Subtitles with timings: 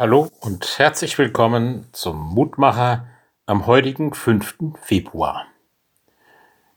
[0.00, 3.06] Hallo und herzlich willkommen zum Mutmacher
[3.44, 4.72] am heutigen 5.
[4.80, 5.44] Februar.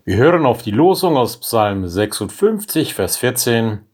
[0.04, 3.88] Wir hören auf die Losung aus Psalm 56, Vers 14.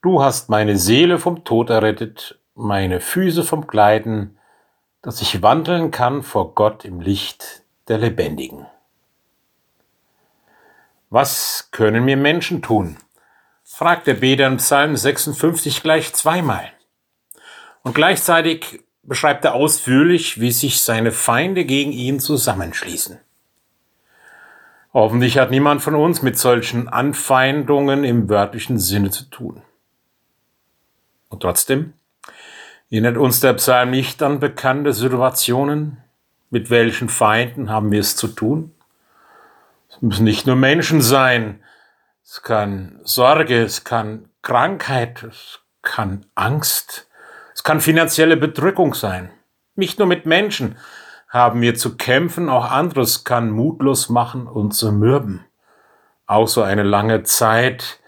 [0.00, 4.38] Du hast meine Seele vom Tod errettet, meine Füße vom Gleiten,
[5.02, 8.64] dass ich wandeln kann vor Gott im Licht der Lebendigen.
[11.10, 12.96] Was können mir Menschen tun?
[13.64, 16.75] fragt der Beter in Psalm 56 gleich zweimal.
[17.86, 23.20] Und gleichzeitig beschreibt er ausführlich, wie sich seine Feinde gegen ihn zusammenschließen.
[24.92, 29.62] Hoffentlich hat niemand von uns mit solchen Anfeindungen im wörtlichen Sinne zu tun.
[31.28, 31.92] Und trotzdem
[32.90, 35.98] erinnert uns der Psalm nicht an bekannte Situationen.
[36.50, 38.74] Mit welchen Feinden haben wir es zu tun?
[39.88, 41.62] Es müssen nicht nur Menschen sein.
[42.24, 47.06] Es kann Sorge, es kann Krankheit, es kann Angst,
[47.56, 49.30] es kann finanzielle Bedrückung sein.
[49.76, 50.76] Nicht nur mit Menschen
[51.26, 55.46] haben wir zu kämpfen, auch anderes kann mutlos machen und zermürben.
[56.26, 57.98] Auch so eine lange Zeit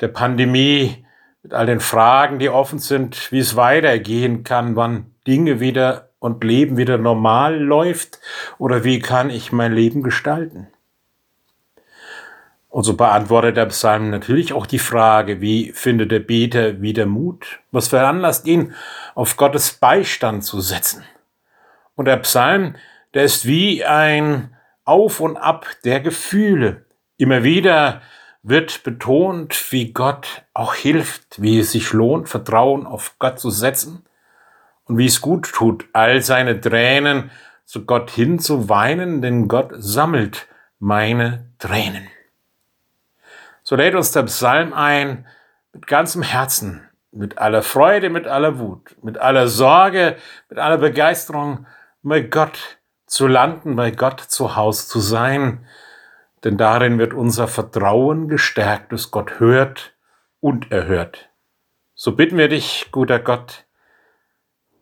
[0.00, 1.04] der Pandemie
[1.42, 6.44] mit all den Fragen, die offen sind, wie es weitergehen kann, wann Dinge wieder und
[6.44, 8.20] Leben wieder normal läuft
[8.58, 10.68] oder wie kann ich mein Leben gestalten.
[12.74, 17.60] Und so beantwortet der Psalm natürlich auch die Frage, wie findet der Beter wieder Mut?
[17.70, 18.74] Was veranlasst ihn,
[19.14, 21.04] auf Gottes Beistand zu setzen?
[21.94, 22.74] Und der Psalm,
[23.14, 26.84] der ist wie ein Auf und Ab der Gefühle.
[27.16, 28.02] Immer wieder
[28.42, 34.04] wird betont, wie Gott auch hilft, wie es sich lohnt, Vertrauen auf Gott zu setzen
[34.86, 37.30] und wie es gut tut, all seine Tränen
[37.66, 40.48] zu Gott hinzuweinen, denn Gott sammelt
[40.80, 42.08] meine Tränen.
[43.66, 45.26] So lädt uns der Psalm ein,
[45.72, 50.16] mit ganzem Herzen, mit aller Freude, mit aller Wut, mit aller Sorge,
[50.50, 51.66] mit aller Begeisterung
[52.02, 55.66] bei Gott zu landen, bei Gott zu Hause zu sein,
[56.44, 59.94] denn darin wird unser Vertrauen gestärkt, dass Gott hört
[60.40, 61.30] und erhört.
[61.94, 63.64] So bitten wir dich, guter Gott,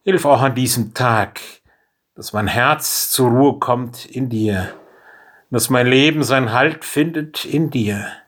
[0.03, 1.41] hilf auch an diesem Tag,
[2.17, 4.75] dass mein Herz zur Ruhe kommt in dir,
[5.51, 8.22] dass mein Leben sein Halt findet in dir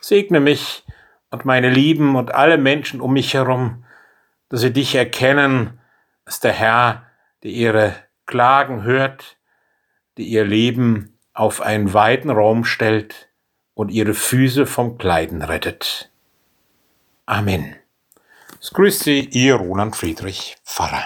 [0.00, 0.84] Segne mich
[1.30, 3.84] und meine Lieben und alle Menschen um mich herum,
[4.48, 5.80] dass sie dich erkennen
[6.24, 7.06] als der Herr,
[7.42, 7.94] der ihre
[8.26, 9.36] Klagen hört,
[10.16, 13.28] die ihr Leben auf einen weiten Raum stellt
[13.74, 16.10] und ihre Füße vom Kleiden rettet.
[17.26, 17.76] Amen.
[18.60, 21.04] Es grüßt Sie, Ihr Roland Friedrich, Pfarrer.